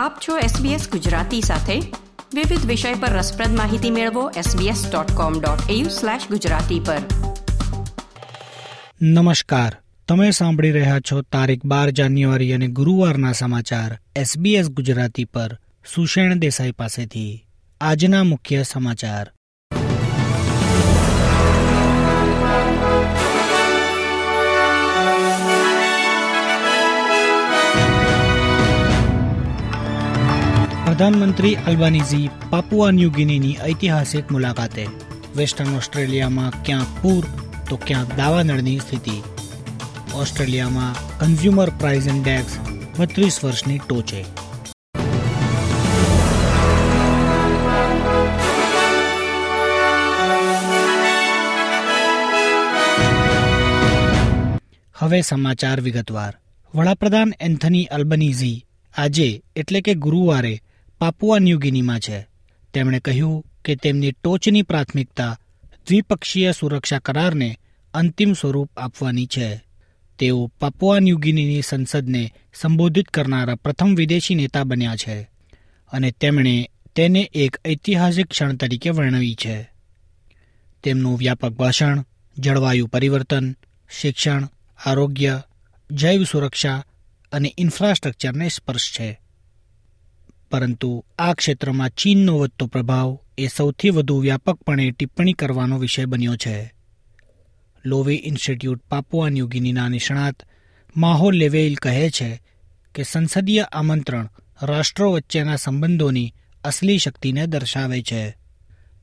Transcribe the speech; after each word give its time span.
આપ 0.00 0.18
છો 0.28 0.38
SBS 0.38 0.90
ગુજરાતી 0.90 1.40
સાથે. 1.40 1.80
વિવિધ 2.34 2.66
વિષય 2.66 2.94
પર 2.94 3.08
રસપ્રદ 3.08 3.56
માહિતી 3.56 3.90
મેળવો 3.90 4.30
sbs.com.au/gujarati 4.30 6.84
પર. 6.84 6.98
નમસ્કાર. 9.02 9.76
તમે 10.08 10.30
સાંભળી 10.30 10.70
રહ્યા 10.70 11.00
છો 11.00 11.22
તારીખ 11.22 11.64
બાર 11.64 11.90
જાન્યુઆરી 11.90 12.52
અને 12.52 12.66
ગુરુવારના 12.66 13.32
સમાચાર 13.32 13.98
SBS 14.18 14.62
ગુજરાતી 14.62 15.24
પર. 15.24 15.58
સુષેણ 15.94 16.34
દેસાઈ 16.34 16.72
પાસેથી. 16.72 17.46
આજના 17.80 18.24
મુખ્ય 18.24 18.62
સમાચાર. 18.62 19.30
પ્રધાનમંત્રી 31.00 31.54
અલ્બાનીઝી 31.54 32.30
પાપુઆ 32.50 32.90
ન્યૂ 32.90 33.10
ગિનીની 33.10 33.56
ઐતિહાસિક 33.68 34.30
મુલાકાતે. 34.30 34.86
વેસ્ટર્ન 35.36 35.76
ઓસ્ટ્રેલિયામાં 35.76 36.62
ક્યાં 36.62 37.02
પૂર, 37.02 37.26
તો 37.70 37.76
ક્યાંક 37.76 38.16
દાવાનળની 38.16 38.78
સ્થિતિ. 38.78 39.22
ઓસ્ટ્રેલિયામાં 40.14 41.18
કન્ઝ્યુમર 41.18 41.70
પ્રાઇસ 41.70 42.06
ઇન્ડેક્સ 42.06 42.58
બત્રીસ 42.98 43.44
વર્ષની 43.44 43.78
ટોચે. 43.78 44.24
હવે 54.94 55.20
સમાચાર 55.20 55.80
વિગતવાર. 55.80 56.34
વડાપ્રધાન 56.74 57.34
એન્થની 57.40 57.84
અલ્બનીઝી 57.84 58.66
આજે, 58.96 59.42
એટલે 59.56 59.80
કે 59.80 59.94
ગુરુવારે 59.94 60.60
પાપુઆ 61.00 61.38
ન્યૂગિનીમાં 61.38 62.00
છે. 62.00 62.26
તેમણે 62.74 63.00
કહ્યું 63.00 63.44
કે 63.64 63.76
તેમની 63.76 64.12
ટોચની 64.12 64.62
પ્રાથમિકતા 64.62 65.38
દ્વિપક્ષીય 65.88 66.52
સુરક્ષા 66.52 66.98
કરારને 66.98 67.58
અંતિમ 67.94 68.32
સ્વરૂપ 68.32 68.70
આપવાની 68.76 69.26
છે. 69.26 69.60
તેઓ 70.18 70.52
પાપુઆ 70.60 70.98
ન્યૂગિનીની 70.98 71.62
સંસદને 71.62 72.32
સંબોધિત 72.54 73.08
કરનારા 73.08 73.54
પ્રથમ 73.54 73.94
વિદેશી 73.94 74.34
નેતા 74.34 74.64
બન્યા 74.64 74.96
છે 74.96 75.30
અને 75.92 76.10
તેમણે 76.10 76.70
તેને 76.94 77.30
એક 77.34 77.56
ઐતિહાસિક 77.66 78.26
ક્ષણ 78.26 78.56
તરીકે 78.56 78.90
વર્ણવી 78.90 79.34
છે. 79.34 79.70
તેમનું 80.84 81.18
વ્યાપક 81.18 81.48
ભાષણ, 81.48 82.04
જળવાયુ 82.38 82.86
પરિવર્તન, 82.86 83.56
શિક્ષણ, 84.00 84.48
આરોગ્ય, 84.86 85.42
જૈવ 85.90 86.24
સુરક્ષા 86.24 86.84
અને 87.32 87.54
ઇન્ફ્રાસ્ટ્રક્ચરને 87.58 88.48
સ્પર્શ 88.48 88.92
છે. 89.00 89.20
પરંતુ 90.50 91.04
આ 91.18 91.34
ક્ષેત્રમાં 91.34 91.90
ચીનનો 91.90 92.38
વધતો 92.38 92.66
પ્રભાવ 92.66 93.18
એ 93.38 93.46
સૌથી 93.46 93.90
વધુ 93.90 94.20
વ્યાપકપણે 94.20 94.90
ટિપ્પણી 94.90 95.32
કરવાનો 95.32 95.78
વિષય 95.78 96.04
બન્યો 96.04 96.36
છે. 96.36 96.72
લોવે 97.84 98.14
ઇન્સ્ટિટ્યૂટ 98.24 98.82
પાપુઆ 98.88 99.28
ન્યૂગિનીના 99.28 99.88
નિષ્ણાત 99.88 100.42
માહોલ 100.96 101.34
લેવેઇલ 101.34 101.74
કહે 101.74 102.10
છે 102.10 102.42
કે 102.94 103.02
સંસદીય 103.02 103.60
આમંત્રણ 103.60 104.28
રાષ્ટ્રો 104.62 105.12
વચ્ચેના 105.12 105.56
સંબંધોની 105.56 106.34
અસલી 106.64 106.98
શક્તિને 106.98 107.46
દર્શાવે 107.46 108.02
છે. 108.02 108.36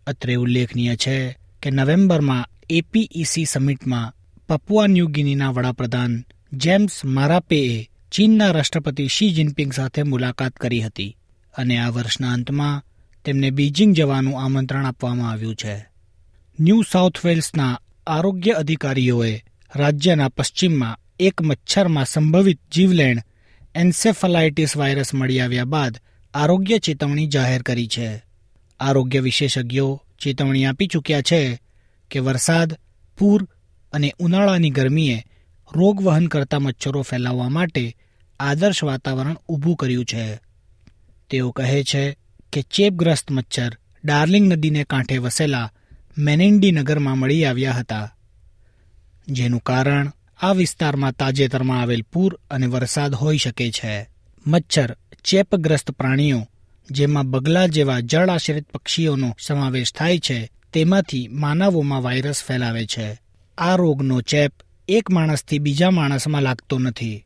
અત્રે 0.07 0.35
ઉલ્લેખનીય 0.35 0.95
છે 0.95 1.37
કે 1.61 1.69
નવેમ્બરમાં 1.69 2.49
એપીઈસી 2.69 3.45
સમિટમાં 3.45 4.13
પપુઆ 4.47 4.87
ન્યૂગિનીના 4.87 5.49
વડાપ્રધાન 5.49 6.23
જેમ્સ 6.53 7.05
મારાપેએ 7.05 7.89
ચીનના 8.11 8.51
રાષ્ટ્રપતિ 8.51 9.07
શી 9.07 9.31
જિનપિંગ 9.31 9.73
સાથે 9.73 10.03
મુલાકાત 10.03 10.53
કરી 10.53 10.81
હતી. 10.81 11.17
અને 11.57 11.77
આ 11.77 11.89
વર્ષના 11.89 12.33
અંતમાં 12.33 12.83
તેમને 13.25 13.49
બીજિંગ 13.49 13.95
જવાનું 13.95 14.43
આમંત્રણ 14.43 14.85
આપવામાં 14.85 15.31
આવ્યું 15.31 15.55
છે. 15.55 15.85
ન્યૂ 16.59 16.81
સાઉથ 16.91 17.25
વેલ્સના 17.25 17.81
આરોગ્ય 18.07 18.51
અધિકારીઓએ 18.51 19.43
રાજ્યના 19.75 20.29
પશ્ચિમમાં 20.29 20.99
એક 21.19 21.41
મચ્છરમાં 21.41 22.05
સંભવિત 22.05 22.59
જીવલેણ 22.71 23.19
એન્સેફલાઇટિસ 23.75 24.77
વાયરસ 24.77 25.13
મળી 25.13 25.39
આવ્યા 25.39 25.63
બાદ 25.63 25.97
આરોગ્ય 26.33 26.79
ચેતવણી 26.79 27.27
જાહેર 27.27 27.61
કરી 27.61 27.87
છે. 27.87 28.23
આરોગ્ય 28.79 29.19
વિશેષજ્ઞો 29.19 30.01
ચેતવણી 30.21 30.65
આપી 30.65 30.87
ચૂક્યા 30.87 31.21
છે 31.21 31.59
કે 32.11 32.19
વરસાદ, 32.19 32.77
પૂર 33.17 33.47
અને 33.93 34.15
ઉનાળાની 34.19 34.69
ગરમીએ 34.69 35.23
રોગ 35.75 36.01
વહન 36.01 36.27
કરતા 36.27 36.59
મચ્છરો 36.59 37.01
ફેલાવવા 37.01 37.49
માટે 37.49 37.95
આદર્શ 38.39 38.83
વાતાવરણ 38.83 39.35
ઊભું 39.49 39.75
કર્યું 39.75 40.05
છે. 40.05 40.39
તેઓ 41.29 41.51
કહે 41.51 41.83
છે 41.83 42.17
કે 42.53 42.61
ચેપગ્રસ્ત 42.61 43.31
મચ્છર 43.31 43.77
ડાર્લિંગ 44.03 44.53
નદીને 44.53 44.83
કાંઠે 44.83 45.17
વસેલા 45.17 45.71
મેનેન્ડી 46.17 46.71
નગરમાં 46.71 47.17
મળી 47.17 47.45
આવ્યા 47.45 47.71
હતા, 47.71 48.15
જેનું 49.27 49.59
કારણ 49.59 50.11
આ 50.41 50.53
વિસ્તારમાં 50.53 51.13
તાજેતરમાં 51.13 51.81
આવેલ 51.81 52.03
પૂર 52.13 52.39
અને 52.51 52.67
વરસાદ 52.67 53.13
હોઈ 53.13 53.37
શકે 53.37 53.71
છે. 53.71 54.09
મચ્છર 54.47 54.95
ચેપગ્રસ્ત 55.23 55.91
પ્રાણીઓ, 55.91 56.47
જેમાં 56.91 57.29
બગલા 57.31 57.67
જેવા 57.67 57.99
જળ 57.99 58.29
આશ્રિત 58.29 58.67
પક્ષીઓનો 58.71 59.35
સમાવેશ 59.39 59.93
થાય 59.93 60.19
છે, 60.19 60.51
તેમાંથી 60.73 61.27
માનવોમાં 61.27 62.03
વાયરસ 62.03 62.43
ફેલાવે 62.43 62.85
છે. 62.85 63.19
આ 63.57 63.75
રોગનો 63.75 64.21
ચેપ 64.21 64.53
એક 64.87 65.09
માણસથી 65.09 65.59
બીજા 65.59 65.91
માણસમાં 65.91 66.41
લાગતો 66.41 66.79
નથી. 66.79 67.25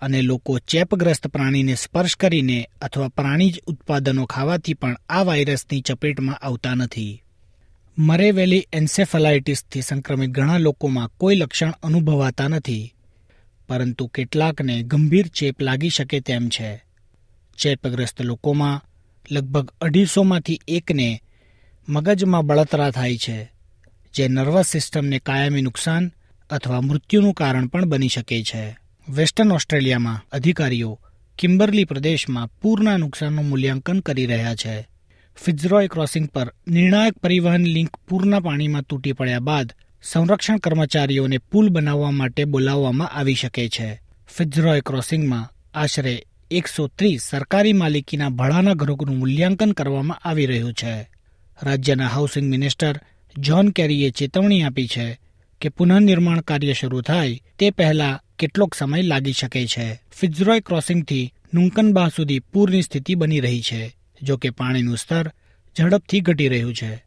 અને 0.00 0.22
લોકો 0.22 0.58
ચેપગ્રસ્ત 0.58 1.26
પ્રાણીને 1.26 1.74
સ્પર્શ 1.74 2.16
કરીને 2.16 2.70
અથવા 2.82 3.08
પ્રાણી 3.08 3.50
જ 3.50 3.60
ઉત્પાદનો 3.66 4.26
ખાવાથી 4.26 4.74
પણ 4.74 4.96
આ 5.08 5.22
વાયરસની 5.22 5.80
ચપેટમાં 5.80 6.36
આવતા 6.36 6.74
નથી. 6.74 7.22
મરેવેલી 7.98 8.66
એન્સેફલાઇટિસથી 8.72 9.80
સંક્રમિત 9.80 10.30
ઘણા 10.30 10.58
લોકોમાં 10.58 11.10
કોઈ 11.18 11.36
લક્ષણ 11.36 11.74
અનુભવાતા 11.82 12.48
નથી. 12.48 12.94
પરંતુ 13.68 14.06
કેટલાકને 14.06 14.82
ગંભીર 14.82 15.26
ચેપ 15.26 15.62
લાગી 15.62 15.88
શકે 15.88 16.20
તેમ 16.20 16.48
છે. 16.48 16.84
ચેપગ્રસ્ત 17.58 18.22
લોકોમાં 18.22 18.84
લગભગ 19.30 19.70
અઢીસોમાંથી 19.80 20.60
એકને 20.68 21.22
મગજમાં 21.88 22.46
બળતરા 22.46 22.90
થાય 22.90 23.16
છે, 23.16 23.52
જે 24.14 24.28
નર્વસ 24.28 24.66
સિસ્ટમને 24.66 25.18
કાયમી 25.18 25.62
નુકસાન 25.62 26.12
અથવા 26.50 26.80
મૃત્યુનું 26.80 27.34
કારણ 27.34 27.66
પણ 27.66 27.84
બની 27.84 28.08
શકે 28.08 28.42
છે. 28.42 28.76
વેસ્ટર્ન 29.14 29.52
ઓસ્ટ્રેલિયામાં 29.52 30.24
અધિકારીઓ 30.32 31.00
કિમ્બરલી 31.38 31.84
પ્રદેશમાં 31.84 32.48
પૂરના 32.62 32.96
નુકસાનનું 32.96 33.48
મૂલ્યાંકન 33.48 34.00
કરી 34.00 34.26
રહ્યા 34.26 34.54
છે. 34.54 34.88
ફિઝરોય 35.44 35.86
ક્રોસિંગ 35.86 36.28
પર 36.28 36.54
નિર્ણાયક 36.68 37.18
પરિવહન 37.18 37.64
લિંક 37.64 37.96
પૂરના 37.96 38.40
પાણીમાં 38.40 38.82
તૂટી 38.82 39.12
પડ્યા 39.12 39.38
બાદ 39.38 39.72
સંરક્ષણ 40.02 40.56
કર્મચારીઓને 40.56 41.38
પુલ 41.38 41.68
બનાવવા 41.68 42.10
માટે 42.10 42.44
બોલાવવામાં 42.44 43.08
આવી 43.08 43.34
શકે 43.34 43.68
છે. 43.68 44.00
ફિઝરોય 44.36 44.80
ક્રોસિંગમાં 44.80 45.50
આશરે 45.74 46.26
એકસો 46.50 46.86
ત્રીસ 46.86 47.22
સરકારી 47.22 47.72
માલિકીના 47.72 48.28
ભાડાના 48.28 48.74
ઘરોનું 48.74 49.18
મૂલ્યાંકન 49.18 49.72
કરવામાં 49.72 50.28
આવી 50.28 50.46
રહ્યું 50.46 50.72
છે. 50.72 51.10
રાજ્યના 51.62 52.06
હાઉસિંગ 52.06 52.50
મિનિસ્ટર 52.50 53.00
જ્હોન 53.38 53.70
કેરીએ 53.70 54.10
ચેતવણી 54.10 54.62
આપી 54.62 54.86
છે 54.86 55.20
કે 55.60 55.68
પુનઃનિર્માણ 55.68 56.40
કાર્ય 56.40 56.72
શરૂ 56.72 57.00
થાય 57.00 57.40
તે 57.58 57.70
પહેલા 57.70 58.22
કેટલોક 58.38 58.74
સમય 58.74 59.02
લાગી 59.02 59.32
શકે 59.32 59.66
છે. 59.66 59.94
ફિઝરોય 59.94 60.60
ક્રોસિંગથી 60.60 61.34
નુંકનબા 61.54 62.08
સુધી 62.08 62.38
પૂરની 62.38 62.82
સ્થિતિ 62.82 63.14
બની 63.14 63.40
રહી 63.40 63.60
છે, 63.60 63.96
જો 64.22 64.36
કે 64.36 64.50
પાણીનું 64.50 64.96
સ્તર 64.96 65.32
ઝડપથી 65.78 66.20
ઘટી 66.20 66.48
રહ્યું 66.48 66.74
છે. 66.74 67.04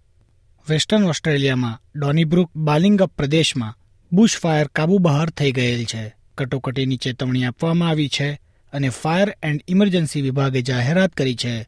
વેસ્ટર્ન 0.69 1.03
ઓસ્ટ્રેલિયામાં 1.03 1.99
ડોનીબ્રુક 1.99 2.51
બાલિંગઅપ 2.55 3.11
પ્રદેશમાં 3.17 3.77
બુશ 4.13 4.37
ફાયર 4.37 4.67
કાબુ 4.67 4.97
બહાર 4.97 5.29
થઈ 5.29 5.51
ગયેલ 5.51 5.83
છે. 5.83 6.13
કટોકટીની 6.37 6.97
ચેતવણી 6.97 7.45
આપવામાં 7.45 7.89
આવી 7.89 8.07
છે 8.07 8.31
અને 8.73 8.89
ફાયર 8.89 9.37
એન્ડ 9.43 9.63
ઇમરજન્સી 9.67 10.21
વિભાગે 10.21 10.61
જાહેરાત 10.61 11.13
કરી 11.13 11.35
છે 11.35 11.67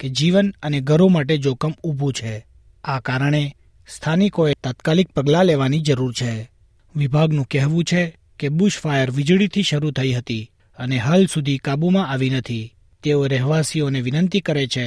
કે 0.00 0.08
જીવન 0.08 0.54
અને 0.62 0.80
ઘરો 0.80 1.08
માટે 1.08 1.38
જોખમ 1.38 1.72
ઊભું 1.84 2.12
છે. 2.12 2.46
આ 2.84 3.00
કારણે 3.00 3.56
સ્થાનિકોએ 3.88 4.52
તાત્કાલિક 4.64 5.08
પગલાં 5.08 5.46
લેવાની 5.46 5.80
જરૂર 5.80 6.12
છે. 6.12 6.50
વિભાગનું 6.94 7.46
કહેવું 7.46 7.84
છે 7.84 8.02
કે 8.38 8.48
બુશ 8.48 8.78
ફાયર 8.78 9.10
વીજળીથી 9.10 9.62
શરૂ 9.62 9.90
થઈ 9.90 10.12
હતી 10.12 10.50
અને 10.78 10.98
હાલ 10.98 11.26
સુધી 11.26 11.58
કાબૂમાં 11.58 12.08
આવી 12.08 12.30
નથી. 12.30 12.72
તેઓ 13.02 13.26
રહેવાસીઓને 13.26 14.00
વિનંતી 14.00 14.40
કરે 14.40 14.66
છે 14.66 14.86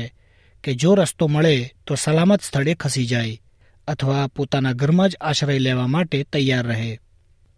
કે 0.63 0.73
જો 0.73 0.95
રસ્તો 0.95 1.27
મળે 1.27 1.55
તો 1.87 1.95
સલામત 1.95 2.41
સ્થળે 2.41 2.73
ખસી 2.73 3.05
જાય 3.05 3.41
અથવા 3.87 4.27
પોતાના 4.27 4.73
ઘરમાં 4.73 5.09
જ 5.09 5.15
આશ્રય 5.21 5.59
લેવા 5.59 5.87
માટે 5.87 6.23
તૈયાર 6.23 6.65
રહે. 6.65 6.99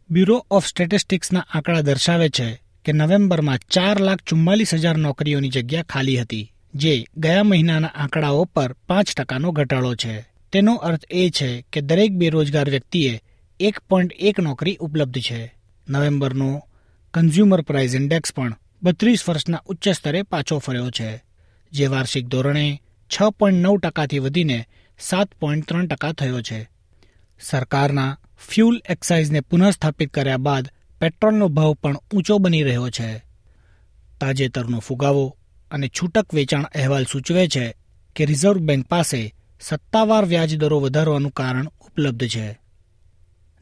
બ્યુરો 0.10 0.46
ઓફ 0.52 0.68
સ્ટેટિસ્ટિક્સના 0.68 1.46
આંકડા 1.54 1.82
દર્શાવે 1.82 2.30
છે 2.30 2.48
કે 2.86 2.92
નવેમ્બરમાં 2.92 3.64
ચાર 3.70 3.98
લાખ 4.00 4.22
ચુમ્માલીસ 4.24 4.74
હજાર 4.74 4.98
નોકરીઓની 4.98 5.50
જગ્યા 5.50 5.84
ખાલી 5.84 6.18
હતી, 6.18 6.52
જે 6.76 6.94
ગયા 7.18 7.44
મહિનાના 7.44 7.96
આંકડાઓ 7.96 8.44
પર 8.46 8.72
પાંચ 8.88 9.08
ટકાનો 9.18 9.52
ઘટાડો 9.52 9.96
છે. 9.96 10.16
તેનો 10.52 10.76
અર્થ 10.76 11.06
એ 11.10 11.30
છે 11.30 11.66
કે 11.74 11.82
દરેક 11.82 12.12
બેરોજગાર 12.12 12.70
વ્યક્તિએ 12.70 13.22
એક 13.60 13.80
પોઈન્ટ 13.80 14.14
એક 14.20 14.40
નોકરી 14.40 14.78
ઉપલબ્ધ 14.80 15.22
છે. 15.22 15.54
નવેમ્બરનો 15.90 16.64
કન્ઝ્યુમર 17.14 17.62
પ્રાઇસ 17.62 17.96
ઇન્ડેક્સ 17.96 18.34
પણ 18.34 18.56
બત્રીસ 18.84 19.30
વર્ષના 19.30 19.64
ઉચ્ચ 19.66 19.88
સ્તરે 19.90 20.22
પાછો 20.24 20.58
ફર્યો 20.58 20.92
છે, 20.92 21.24
જે 21.72 21.88
વાર્ષિક 21.88 22.26
ધોરણે 22.28 22.82
છ 23.10 23.22
પોઈન્ટ 23.30 23.64
નવ 23.64 23.78
ટકાથી 23.78 24.20
વધીને 24.20 24.68
સાત 25.00 25.34
પોઈન્ટ 25.34 25.68
ત્રણ 25.68 25.88
ટકા 25.88 26.12
થયો 26.12 26.42
છે. 26.42 26.70
સરકારના 27.42 28.18
ફ્યુલ 28.38 28.82
એક્સાઇઝને 28.90 29.42
પુનઃસ્થાપિત 29.42 30.14
કર્યા 30.14 30.38
બાદ 30.38 30.70
પેટ્રોલનો 31.02 31.48
ભાવ 31.48 31.74
પણ 31.74 31.98
ઊંચો 32.14 32.38
બની 32.38 32.64
રહ્યો 32.64 32.90
છે. 32.90 33.24
તાજેતરનો 34.22 34.80
ફુગાવો 34.80 35.38
અને 35.72 35.88
છૂટક 35.88 36.34
વેચાણ 36.34 36.64
અહેવાલ 36.64 37.06
સૂચવે 37.06 37.48
છે 37.48 37.76
કે 38.16 38.26
રિઝર્વ 38.26 38.60
બેંક 38.60 38.88
પાસે 38.88 39.36
સત્તાવાર 39.62 40.26
વ્યાજદરો 40.26 40.80
વધારવાનું 40.80 41.32
કારણ 41.32 41.68
ઉપલબ્ધ 41.68 42.28
છે. 42.28 42.60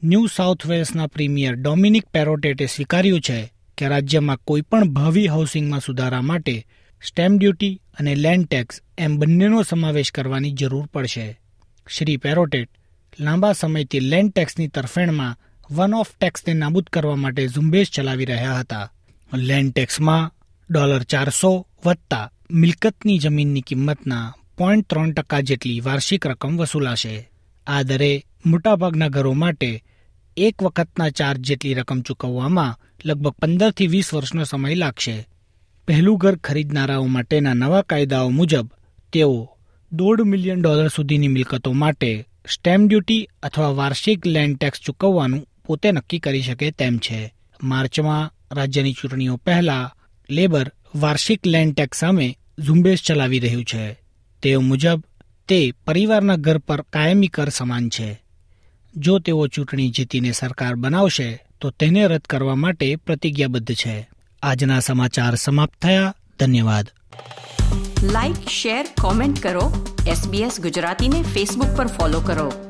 ન્યૂ 0.04 0.28
સાઉથ 0.28 0.66
વેલ્સના 0.66 1.08
પ્રીમિયર 1.08 1.56
ડોમિનિક 1.56 2.06
પેરોટેટે 2.06 2.66
સ્વીકાર્યું 2.66 3.22
છે 3.22 3.54
કે 3.78 3.88
રાજ્યમાં 3.88 4.38
કોઈપણ 4.38 4.84
ભાવિ 4.84 5.28
હાઉસિંગમાં 5.28 5.80
સુધારા 5.80 6.22
માટે 6.22 6.66
સ્ટેમ્પ 7.08 7.40
ડ્યુટી 7.40 7.82
અને 8.00 8.16
લેન્ડ 8.16 8.48
ટેક્સ 8.48 8.82
એમ 8.98 9.18
બંનેનો 9.18 9.64
સમાવેશ 9.64 10.12
કરવાની 10.12 10.52
જરૂર 10.52 10.86
પડશે. 10.86 11.40
શ્રી 11.90 12.18
પેરોટેટ 12.18 12.70
લાંબા 13.20 13.54
સમયથી 13.54 14.00
લેન્ડ 14.00 14.32
ટેક્સની 14.32 14.68
તરફેણમાં 14.68 15.38
વન 15.72 15.94
ઓફ 15.94 16.18
ટેક્સને 16.20 16.54
નાબૂદ 16.54 16.84
કરવા 16.84 17.16
માટે 17.16 17.48
ઝુંબેશ 17.48 17.90
ચલાવી 17.90 18.26
રહ્યા 18.26 18.60
હતા. 18.60 18.92
લેન્ડ 19.34 19.74
ટેક્સમાં 19.74 20.32
ડોલર 20.70 21.04
ચારસો 21.04 21.68
વત્તા 21.86 22.32
મિલકતની 22.52 23.18
જમીનની 23.18 23.62
કિંમતના 23.62 24.34
પોઈન્ટ 24.58 24.88
ત્રણ 24.90 25.12
ટકા 25.12 25.42
જેટલી 25.42 25.80
વાર્ષિક 25.80 26.28
રકમ 26.28 26.58
વસૂલાશે. 26.58 27.30
આ 27.68 27.82
દરે 27.82 28.26
મોટાભાગના 28.46 29.08
ઘરો 29.08 29.34
માટે 29.34 29.84
એક 30.38 30.64
વખતના 30.64 31.10
ચાર્જ 31.10 31.40
જેટલી 31.40 31.74
રકમ 31.74 32.02
ચૂકવવામાં 32.02 32.80
લગભગ 33.06 33.32
પંદરથી 33.32 33.88
વીસ 33.88 34.14
વર્ષનો 34.14 34.44
સમય 34.44 34.76
લાગશે. 34.76 35.28
પહેલું 35.88 36.18
ઘર 36.18 36.36
ખરીદનારાઓ 36.36 37.06
માટેના 37.06 37.54
નવા 37.54 37.82
કાયદાઓ 37.82 38.30
મુજબ, 38.30 38.68
તેઓ 39.14 39.58
દોઢ 39.92 40.22
મિલિયન 40.22 40.62
ડોલર 40.62 40.88
સુધીની 40.88 41.28
મિલકતો 41.28 41.72
માટે 41.72 42.26
સ્ટેમ્પ 42.54 42.90
ડ્યુટી 42.90 43.30
અથવા 43.44 43.70
વાર્ષિક 43.70 44.28
લેન્ડ 44.28 44.58
ટેક્સ 44.58 44.80
ચૂકવવાનું 44.80 45.48
પોતે 45.66 45.92
નક્કી 45.92 46.20
કરી 46.20 46.42
શકે 46.42 46.72
તેમ 46.72 46.98
છે. 46.98 47.34
માર્ચમાં 47.64 48.56
રાજ્યની 48.56 48.94
ચૂંટણીઓ 48.94 49.36
પહેલા 49.36 49.94
લેબર 50.30 50.72
વાર્ષિક 50.96 51.48
લેન્ડ 51.48 51.76
ટેક્સ 51.76 52.00
સામે 52.00 52.38
ઝુંબેશ 52.60 53.04
ચલાવી 53.04 53.40
રહ્યું 53.40 53.64
છે. 53.64 54.07
તેઓ 54.42 54.62
મુજબ, 54.62 55.04
તે 55.48 55.74
પરિવારના 55.88 56.36
ઘર 56.36 56.58
પર 56.58 56.82
કાયમી 56.82 57.28
કર 57.28 57.50
સમાન 57.50 57.90
છે. 57.90 58.22
જો 58.96 59.20
તેઓ 59.20 59.48
ચૂંટણી 59.48 59.90
જીતીને 59.90 60.32
સરકાર 60.32 60.76
બનાવશે, 60.76 61.44
તો 61.62 61.70
તેને 61.70 62.08
રદ 62.08 62.22
કરવા 62.22 62.56
માટે 62.56 62.96
પ્રતિજ્ઞાબદ્ધ 62.96 63.74
છે. 63.74 64.10
આજના 64.44 64.80
સમાચાર 64.80 65.36
સમાપ્ત 65.36 65.82
થયા. 65.82 66.14
ધન્યવાદ. 66.40 66.90
લાઇક 68.04 68.36
શેર 68.50 68.86
કોમેન્ટ 69.02 69.44
કરો. 69.44 69.96
એસબીએસ 70.08 70.62
ગુજરાતીને 70.62 71.22
ફેસબુક 71.22 71.78
પર 71.78 71.88
ફોલો 71.88 72.20
કરો. 72.20 72.67